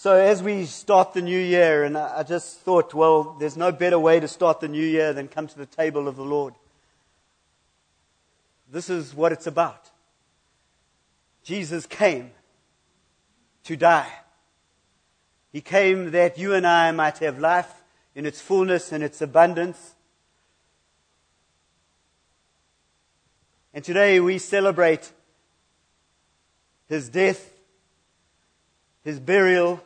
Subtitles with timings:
[0.00, 3.98] so as we start the new year, and I just thought, well, there's no better
[3.98, 6.54] way to start the new year than come to the table of the Lord.
[8.70, 9.90] This is what it's about.
[11.42, 12.30] Jesus came
[13.64, 14.08] to die.
[15.50, 17.82] He came that you and I might have life
[18.14, 19.96] in its fullness and its abundance.
[23.74, 25.10] And today we celebrate
[26.86, 27.52] his death,
[29.02, 29.82] his burial,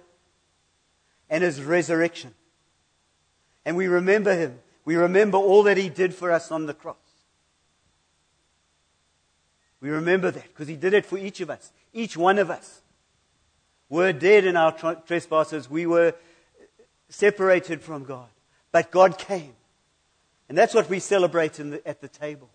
[1.32, 2.34] and his resurrection.
[3.64, 4.58] And we remember him.
[4.84, 6.96] We remember all that he did for us on the cross.
[9.80, 12.82] We remember that because he did it for each of us, each one of us.
[13.88, 14.72] We're dead in our
[15.06, 15.70] trespasses.
[15.70, 16.14] We were
[17.08, 18.28] separated from God.
[18.70, 19.54] But God came.
[20.50, 22.50] And that's what we celebrate the, at the table.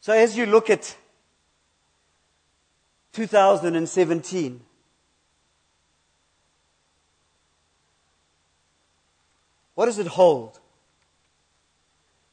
[0.00, 0.96] So as you look at
[3.14, 4.60] 2017,
[9.84, 10.58] What does it hold?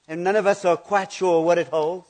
[0.07, 2.07] And none of us are quite sure what it holds.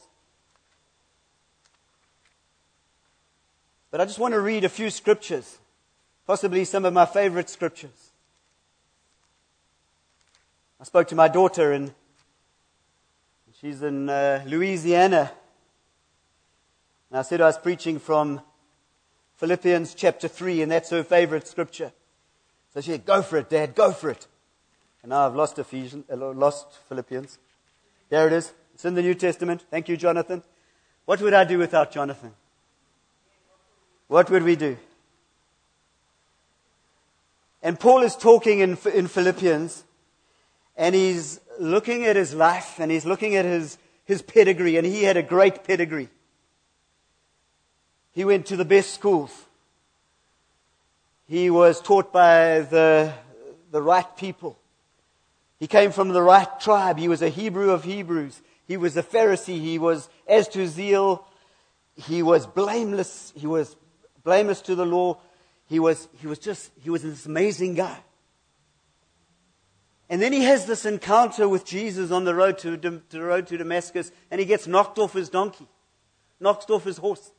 [3.90, 5.58] But I just want to read a few scriptures,
[6.28, 8.12] possibly some of my favorite scriptures.
[10.80, 11.92] I spoke to my daughter, and
[13.60, 15.32] she's in uh, Louisiana.
[17.10, 18.42] And I said I was preaching from
[19.38, 21.92] Philippians chapter 3, and that's her favorite scripture.
[22.76, 24.28] So she said, Go for it, Dad, go for it.
[25.04, 27.40] And now I've lost Ephesians, uh, lost Philippians.
[28.10, 28.54] There it is.
[28.74, 29.64] It's in the New Testament.
[29.70, 30.44] Thank you, Jonathan.
[31.06, 32.34] What would I do without Jonathan?
[34.08, 34.78] What would we do?
[37.64, 39.84] And Paul is talking in, in Philippians,
[40.76, 45.04] and he's looking at his life, and he's looking at his, his pedigree, and he
[45.04, 46.10] had a great pedigree.
[48.14, 49.32] He went to the best schools.
[51.28, 53.14] He was taught by the,
[53.72, 54.58] the right people.
[55.62, 56.98] He came from the right tribe.
[56.98, 58.42] He was a Hebrew of Hebrews.
[58.68, 59.62] He was a Pharisee.
[59.62, 61.24] He was, as to zeal,
[61.96, 63.32] he was blameless.
[63.36, 63.76] He was
[64.24, 65.20] blameless to the law.
[65.68, 68.00] He was, he was just, he was this amazing guy.
[70.10, 73.46] And then he has this encounter with Jesus on the road to, to the road
[73.46, 75.68] to Damascus, and he gets knocked off his donkey,
[76.40, 77.32] knocked off his horse.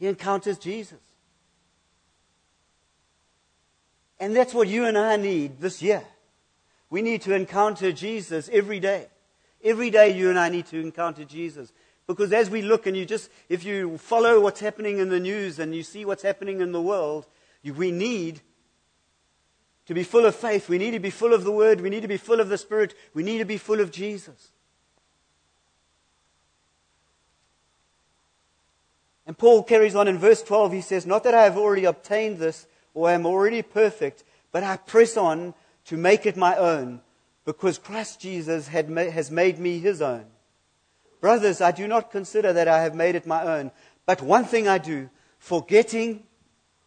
[0.00, 1.05] He encounters Jesus.
[4.18, 6.02] And that's what you and I need this year.
[6.88, 9.08] We need to encounter Jesus every day.
[9.62, 11.72] Every day you and I need to encounter Jesus.
[12.06, 15.58] Because as we look and you just, if you follow what's happening in the news
[15.58, 17.26] and you see what's happening in the world,
[17.64, 18.40] we need
[19.86, 20.68] to be full of faith.
[20.68, 21.80] We need to be full of the Word.
[21.80, 22.94] We need to be full of the Spirit.
[23.12, 24.50] We need to be full of Jesus.
[29.26, 30.72] And Paul carries on in verse 12.
[30.72, 34.78] He says, Not that I have already obtained this or am already perfect, but I
[34.78, 35.52] press on
[35.84, 37.02] to make it my own
[37.44, 40.24] because Christ Jesus ma- has made me his own.
[41.20, 43.70] Brothers, I do not consider that I have made it my own,
[44.06, 46.22] but one thing I do, forgetting,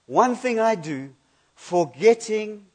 [0.08, 1.14] one thing I do,
[1.54, 2.66] forgetting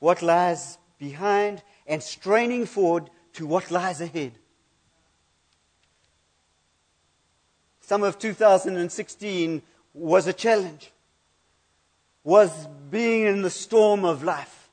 [0.00, 4.32] what lies behind and straining forward to what lies ahead.
[7.80, 9.62] Summer of 2016
[9.94, 10.90] was a challenge
[12.24, 14.68] was being in the storm of life.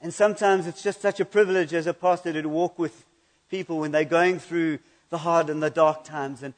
[0.00, 3.04] And sometimes it's just such a privilege as a pastor to walk with
[3.48, 4.80] people when they're going through
[5.10, 6.42] the hard and the dark times.
[6.42, 6.54] And,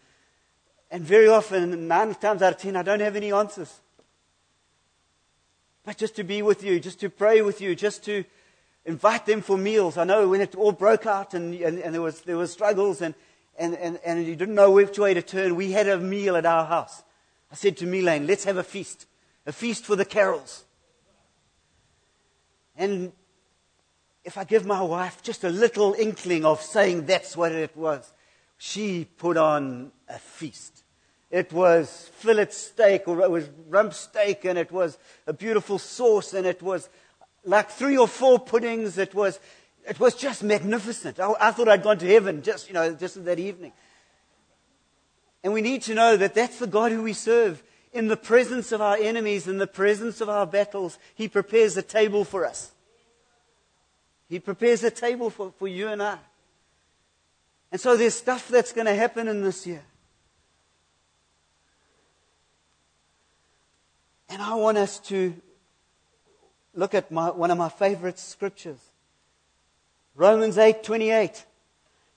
[0.91, 3.81] and very often, nine times out of ten, I don't have any answers.
[5.85, 8.25] But just to be with you, just to pray with you, just to
[8.87, 9.99] invite them for meals.
[9.99, 13.03] I know when it all broke out and, and, and there, was, there was struggles
[13.03, 13.15] and,
[13.59, 16.47] and, and, and you didn't know which way to turn, we had a meal at
[16.47, 17.03] our house.
[17.53, 19.07] I said to Milane, let's have a feast
[19.47, 20.65] a feast for the carols.
[22.77, 23.13] And
[24.25, 28.13] if I give my wife just a little inkling of saying that's what it was,
[28.57, 30.83] she put on a feast.
[31.31, 36.33] It was fillet steak, or it was rump steak, and it was a beautiful sauce,
[36.33, 36.89] and it was
[37.45, 38.99] like three or four puddings.
[38.99, 39.41] It was,
[39.87, 41.21] it was just magnificent.
[41.21, 43.73] I, I thought I'd gone to heaven just, you know, just that evening.
[45.43, 47.63] And we need to know that that's the God who we serve
[47.95, 51.83] in the presence of our enemies, in the presence of our battles, He prepares a
[51.83, 52.73] table for us.
[54.29, 56.19] He prepares a table for, for you and I.
[57.71, 59.83] And so there's stuff that's going to happen in this year.
[64.29, 65.35] And I want us to
[66.75, 68.81] look at my, one of my favorite scriptures.
[70.15, 71.45] Romans 8:28.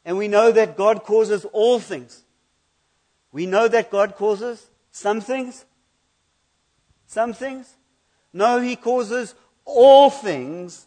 [0.03, 2.23] And we know that God causes all things
[3.31, 5.65] We know that God causes some things.
[7.07, 7.73] Some things.
[8.33, 9.33] No, He causes
[9.65, 10.85] all things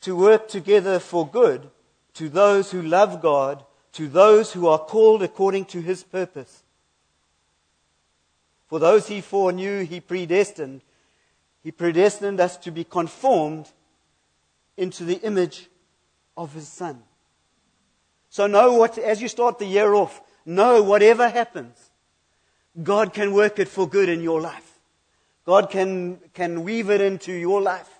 [0.00, 1.70] to work together for good
[2.14, 3.62] to those who love God,
[3.92, 6.62] to those who are called according to His purpose.
[8.66, 10.80] For those He foreknew, He predestined.
[11.62, 13.70] He predestined us to be conformed
[14.76, 15.68] into the image
[16.36, 17.02] of His Son.
[18.30, 21.90] So know what, as you start the year off, know whatever happens,
[22.82, 24.69] God can work it for good in your life.
[25.50, 27.90] God can, can weave it into your life.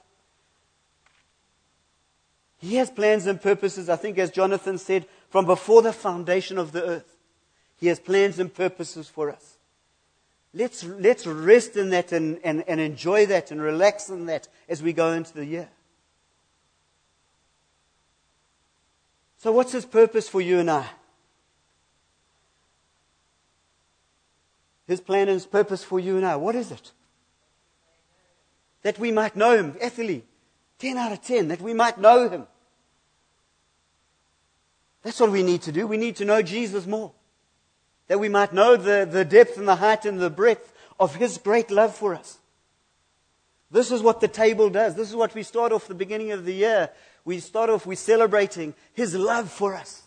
[2.58, 6.70] He has plans and purposes, I think, as Jonathan said, from before the foundation of
[6.70, 7.17] the earth.
[7.76, 9.56] He has plans and purposes for us.
[10.55, 14.81] Let's, let's rest in that and, and, and enjoy that and relax in that as
[14.81, 15.70] we go into the year.
[19.38, 20.87] So, what's his purpose for you and I?
[24.87, 26.37] His plan and his purpose for you and I.
[26.37, 26.93] What is it?
[28.82, 29.73] That we might know him.
[29.75, 30.23] Ethely,
[30.79, 31.49] 10 out of 10.
[31.49, 32.47] That we might know him.
[35.03, 35.87] That's what we need to do.
[35.87, 37.12] We need to know Jesus more.
[38.09, 41.38] That we might know the, the depth and the height and the breadth of his
[41.38, 42.38] great love for us.
[43.71, 44.94] This is what the table does.
[44.97, 46.91] This is what we start off the beginning of the year
[47.25, 50.03] we start off with celebrating his love for us.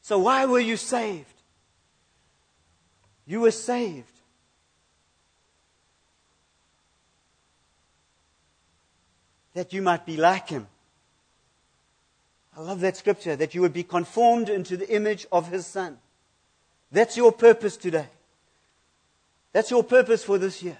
[0.00, 1.26] So, why were you saved?
[3.26, 4.15] You were saved.
[9.56, 10.66] That you might be like him.
[12.54, 15.96] I love that scripture, that you would be conformed into the image of his son.
[16.92, 18.08] That's your purpose today.
[19.54, 20.76] That's your purpose for this year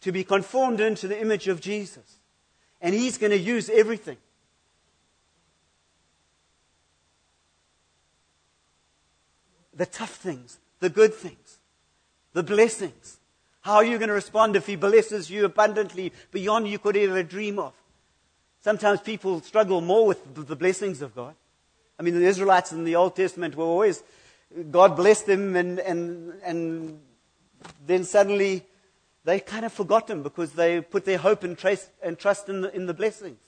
[0.00, 2.18] to be conformed into the image of Jesus.
[2.80, 4.16] And He's going to use everything.
[9.72, 11.58] The tough things, the good things,
[12.32, 13.18] the blessings.
[13.60, 17.22] How are you going to respond if He blesses you abundantly beyond you could ever
[17.22, 17.72] dream of?
[18.62, 21.34] Sometimes people struggle more with the blessings of God.
[21.98, 24.02] I mean, the Israelites in the Old Testament were always,
[24.70, 27.00] God blessed them and, and, and
[27.86, 28.64] then suddenly
[29.24, 32.62] they kind of forgot him because they put their hope and, trace, and trust in
[32.62, 33.38] the, in the blessings.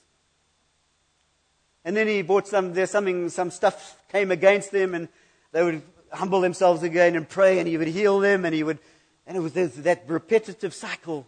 [1.85, 5.09] And then he brought some, there's something, some stuff came against them and
[5.53, 5.83] they would
[6.13, 8.79] humble themselves again and pray and he would heal them and he would,
[9.27, 11.27] and it was that repetitive cycle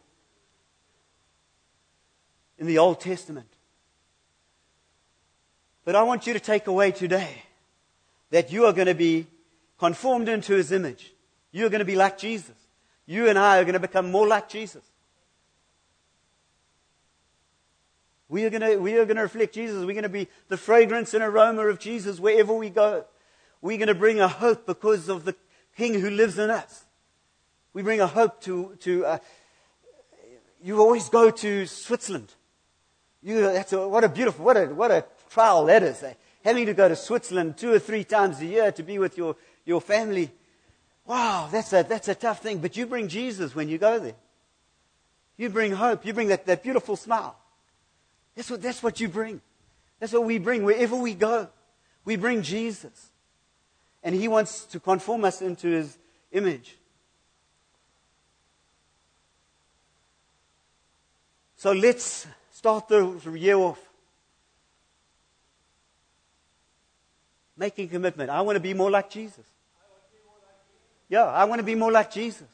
[2.59, 3.54] in the Old Testament.
[5.85, 7.43] But I want you to take away today
[8.31, 9.27] that you are going to be
[9.79, 11.13] conformed into his image.
[11.53, 12.55] You're going to be like Jesus.
[13.07, 14.83] You and I are going to become more like Jesus.
[18.29, 19.85] We are, going to, we are going to reflect Jesus.
[19.85, 23.05] We're going to be the fragrance and aroma of Jesus wherever we go.
[23.61, 25.37] We're going to bring a hope because of the
[25.77, 26.85] King who lives in us.
[27.73, 28.77] We bring a hope to.
[28.81, 29.19] to uh,
[30.63, 32.33] you always go to Switzerland.
[33.23, 35.05] You, that's a, what a beautiful, what a, what a
[35.35, 35.69] trial.
[35.69, 36.15] Eh?
[36.45, 39.37] Having to go to Switzerland two or three times a year to be with your,
[39.65, 40.31] your family.
[41.07, 42.59] Wow, that's a, that's a tough thing.
[42.59, 44.15] But you bring Jesus when you go there.
[45.37, 46.07] You bring hope.
[46.07, 47.37] You bring that, that beautiful smile.
[48.37, 49.41] That's what, that's what you bring.
[49.99, 51.49] That's what we bring wherever we go.
[52.05, 53.11] We bring Jesus.
[54.03, 55.99] And He wants to conform us into His
[56.31, 56.77] image.
[61.57, 63.84] So let's start the year off.
[67.57, 68.31] Making commitment.
[68.31, 69.45] I want to be more like Jesus.
[71.09, 72.49] Yeah, I want to be more like Jesus.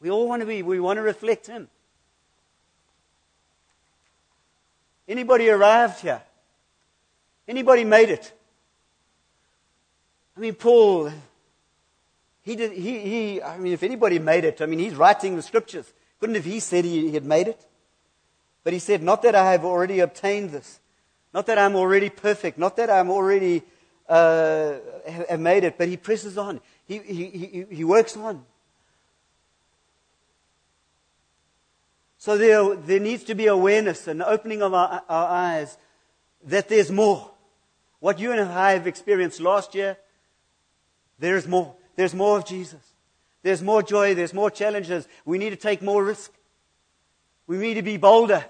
[0.00, 1.68] We all want to be, we want to reflect Him.
[5.08, 6.22] Anybody arrived here?
[7.46, 8.32] Anybody made it?
[10.36, 11.12] I mean, Paul,
[12.42, 15.42] he did, he, he, I mean, if anybody made it, I mean, he's writing the
[15.42, 15.92] scriptures.
[16.18, 17.64] Couldn't have he said he, he had made it?
[18.64, 20.80] But he said, not that I have already obtained this.
[21.32, 22.58] Not that I'm already perfect.
[22.58, 23.62] Not that I'm already
[24.08, 24.74] uh,
[25.28, 26.60] have made it, but he presses on.
[26.86, 28.44] He, he, he, he works on.
[32.18, 35.76] So there, there needs to be awareness and opening of our, our eyes
[36.44, 37.30] that there's more.
[38.00, 39.96] What you and I have experienced last year,
[41.18, 41.74] there is more.
[41.96, 42.80] There's more of Jesus.
[43.42, 44.14] There's more joy.
[44.14, 45.08] There's more challenges.
[45.24, 46.32] We need to take more risk.
[47.46, 48.44] We need to be bolder.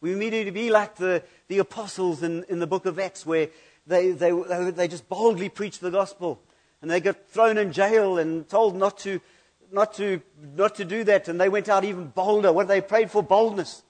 [0.00, 3.48] We need to be like the, the apostles in, in the book of Acts, where
[3.86, 4.30] they, they,
[4.70, 6.40] they just boldly preached the gospel.
[6.80, 9.20] And they got thrown in jail and told not to,
[9.72, 10.22] not to,
[10.56, 11.26] not to do that.
[11.26, 12.52] And they went out even bolder.
[12.52, 13.82] What they prayed for boldness.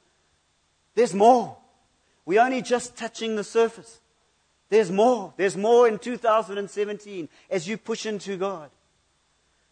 [0.95, 1.57] There's more.
[2.25, 4.01] We're only just touching the surface.
[4.71, 5.33] There's more.
[5.37, 8.71] There's more in 2017 as you push into God.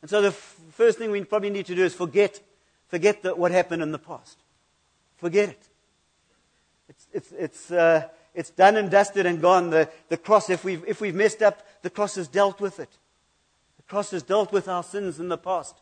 [0.03, 2.41] And so the f- first thing we probably need to do is forget,
[2.89, 4.39] forget the, what happened in the past.
[5.17, 5.69] Forget it.
[7.17, 9.71] It's, it's, uh, it's done and dusted and gone.
[9.71, 12.91] The, the cross, if we've, if we've messed up, the cross has dealt with it.
[13.79, 15.77] The cross has dealt with our sins in the past.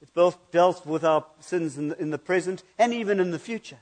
[0.00, 3.38] It's both dealt with our sins in the, in the present and even in the
[3.40, 3.78] future.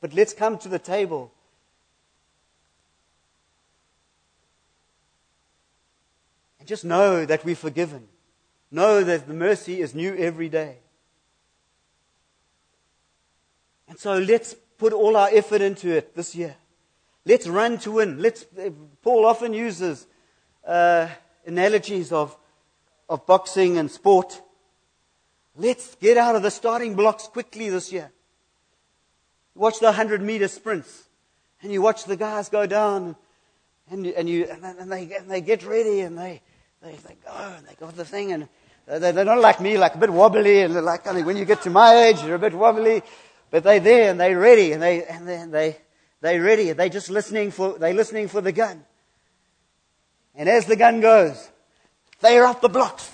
[0.00, 1.30] But let's come to the table.
[6.60, 8.08] And just know that we're forgiven.
[8.70, 10.78] Know that the mercy is new every day.
[13.88, 16.56] And so let's put all our effort into it this year.
[17.24, 18.20] Let's run to win.
[18.20, 18.44] Let's,
[19.02, 20.06] Paul often uses
[20.66, 21.08] uh,
[21.44, 22.36] analogies of,
[23.08, 24.40] of boxing and sport.
[25.56, 28.10] Let's get out of the starting blocks quickly this year.
[29.54, 31.04] Watch the 100 meter sprints.
[31.62, 33.16] And you watch the guys go down.
[33.90, 36.42] And, and, you, and, they, and they get ready and they,
[36.82, 38.32] they, they go and they got the thing.
[38.32, 38.48] And
[38.86, 40.60] they're not like me, like a bit wobbly.
[40.60, 43.02] And like, I mean, when you get to my age, you're a bit wobbly.
[43.50, 45.76] But they're there and they're ready and they, and they, they,
[46.20, 46.72] they're ready.
[46.72, 48.84] They're just listening for, they're listening for the gun.
[50.34, 51.50] And as the gun goes,
[52.20, 53.12] they're up the blocks.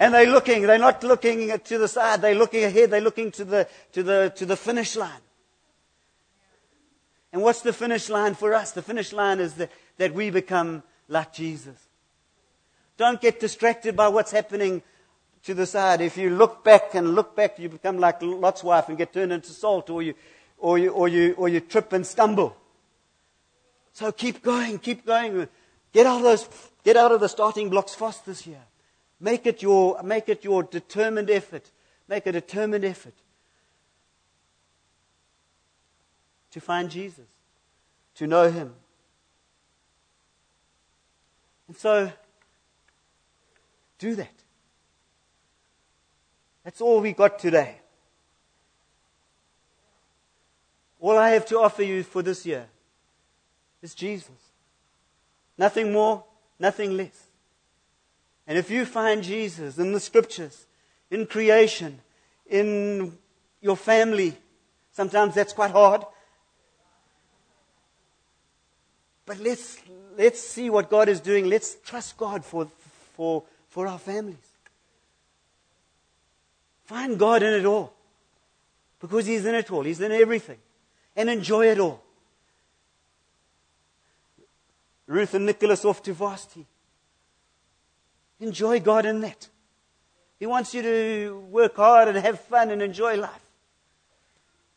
[0.00, 3.44] And they're looking, they're not looking to the side, they're looking ahead, they're looking to
[3.44, 5.20] the, to the, to the finish line.
[7.32, 8.72] And what's the finish line for us?
[8.72, 11.76] The finish line is the, that we become like Jesus.
[12.96, 14.82] Don't get distracted by what's happening
[15.44, 16.00] to the side.
[16.00, 19.32] If you look back and look back, you become like Lot's wife and get turned
[19.32, 20.14] into salt, or you,
[20.58, 22.56] or you, or you, or you trip and stumble.
[23.92, 25.48] So keep going, keep going.
[25.92, 26.48] Get out of those,
[26.84, 28.62] get out of the starting blocks fast this year.
[29.20, 31.70] Make it your, make it your determined effort.
[32.06, 33.14] Make a determined effort
[36.52, 37.26] to find Jesus,
[38.14, 38.74] to know Him.
[41.66, 42.10] And so,
[43.98, 44.37] do that.
[46.64, 47.76] That's all we got today.
[51.00, 52.66] All I have to offer you for this year
[53.82, 54.30] is Jesus.
[55.56, 56.24] Nothing more,
[56.58, 57.26] nothing less.
[58.46, 60.66] And if you find Jesus in the scriptures,
[61.10, 62.00] in creation,
[62.46, 63.16] in
[63.60, 64.36] your family,
[64.92, 66.02] sometimes that's quite hard.
[69.26, 69.78] But let's,
[70.16, 71.46] let's see what God is doing.
[71.46, 72.66] Let's trust God for,
[73.14, 74.47] for, for our families.
[76.88, 77.92] Find God in it all.
[78.98, 79.82] Because He's in it all.
[79.82, 80.56] He's in everything.
[81.14, 82.02] And enjoy it all.
[85.06, 86.64] Ruth and Nicholas off to Vasti.
[88.40, 89.48] Enjoy God in that.
[90.38, 93.50] He wants you to work hard and have fun and enjoy life.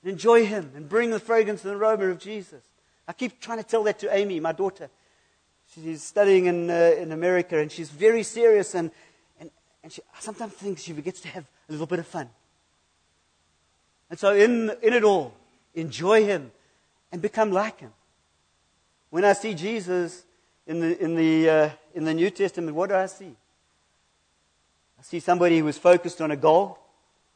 [0.03, 2.61] Enjoy Him and bring the fragrance and aroma of Jesus.
[3.07, 4.89] I keep trying to tell that to Amy, my daughter.
[5.73, 8.91] She's studying in, uh, in America and she's very serious and,
[9.83, 12.29] and, she sometimes thinks she forgets to have a little bit of fun.
[14.09, 15.33] And so in, in it all,
[15.73, 16.51] enjoy Him
[17.11, 17.91] and become like Him.
[19.09, 20.23] When I see Jesus
[20.67, 23.35] in the, in the, uh, in the New Testament, what do I see?
[24.99, 26.77] I see somebody who was focused on a goal.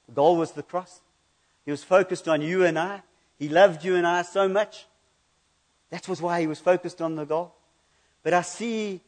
[0.07, 1.01] The goal was the cross.
[1.65, 3.01] He was focused on you and I.
[3.39, 4.85] He loved you and I so much.
[5.89, 7.53] That was why he was focused on the goal.
[8.21, 9.01] But I see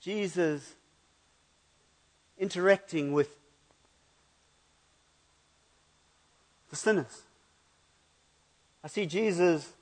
[0.00, 0.74] Jesus
[2.40, 3.28] interacting with
[6.70, 7.22] the sinners.
[8.82, 9.72] I see Jesus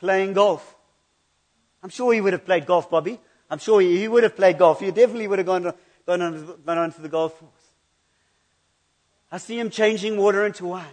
[0.00, 0.74] playing golf.
[1.82, 3.20] I'm sure he would have played golf, Bobby.
[3.50, 4.80] I'm sure he, would have played golf.
[4.80, 5.74] He definitely would have gone, to,
[6.04, 7.52] gone, on, gone on to the golf course.
[9.30, 10.86] I see him changing water into wine.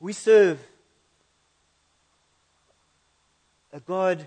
[0.00, 0.60] We serve
[3.72, 4.26] a God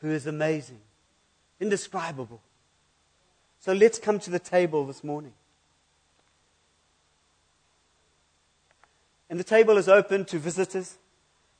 [0.00, 0.80] who is amazing,
[1.60, 2.40] indescribable.
[3.60, 5.32] So let's come to the table this morning.
[9.28, 10.96] And the table is open to visitors.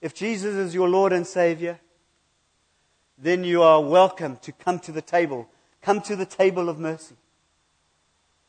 [0.00, 1.78] If Jesus is your Lord and Savior,
[3.16, 5.49] then you are welcome to come to the table.
[5.83, 7.14] Come to the table of mercy.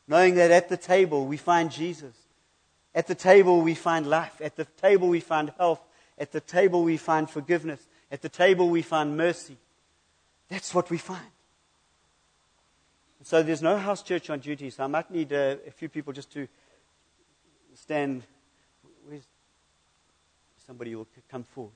[0.08, 2.14] Knowing that at the table we find Jesus.
[2.94, 4.40] At the table we find life.
[4.40, 5.80] At the table we find health.
[6.18, 7.86] At the table we find forgiveness.
[8.10, 9.56] At the table we find mercy.
[10.48, 11.20] That's what we find.
[13.24, 16.12] So there's no house church on duty, so I might need a, a few people
[16.12, 16.48] just to
[17.74, 18.22] stand.
[19.06, 19.22] Where's
[20.66, 21.72] somebody who will come forward?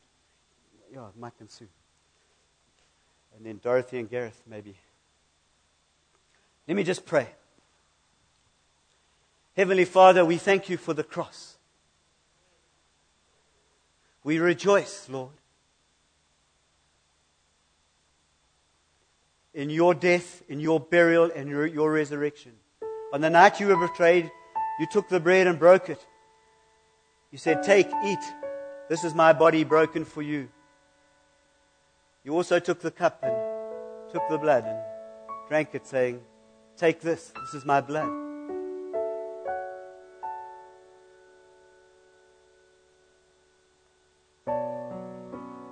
[0.93, 1.69] Yeah, Mike and Sue.
[3.37, 4.75] And then Dorothy and Gareth, maybe.
[6.67, 7.29] Let me just pray.
[9.57, 11.57] Heavenly Father, we thank you for the cross.
[14.25, 15.31] We rejoice, Lord,
[19.57, 22.53] in your death, in your burial, and your, your resurrection.
[23.15, 24.31] On the night you were betrayed,
[24.79, 26.07] you took the bread and broke it.
[27.33, 28.19] You said, Take, eat.
[28.91, 30.51] This is my body broken for you.
[32.23, 33.35] You also took the cup and
[34.13, 34.79] took the blood and
[35.49, 36.21] drank it, saying,
[36.77, 37.33] Take this.
[37.35, 38.11] This is my blood.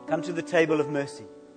[0.08, 1.24] Come to the table of mercy.